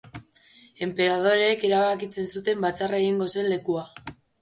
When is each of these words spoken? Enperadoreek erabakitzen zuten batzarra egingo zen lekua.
Enperadoreek 0.85 1.67
erabakitzen 1.71 2.33
zuten 2.37 2.67
batzarra 2.67 3.07
egingo 3.07 3.33
zen 3.39 3.55
lekua. 3.57 3.89